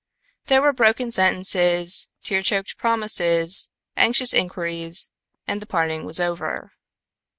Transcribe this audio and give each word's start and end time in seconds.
There 0.47 0.63
were 0.63 0.73
broken 0.73 1.11
sentences, 1.11 2.09
tear 2.23 2.41
choked 2.41 2.75
promises, 2.79 3.69
anxious 3.95 4.33
inquiries, 4.33 5.11
and 5.45 5.61
the 5.61 5.67
parting 5.67 6.05
was 6.05 6.19
over. 6.19 6.71